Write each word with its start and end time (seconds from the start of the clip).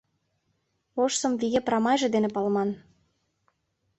Ожсым 1.03 1.33
виге 1.41 1.59
прамайже 1.67 2.07
дене 2.15 2.29
палыман. 2.35 2.69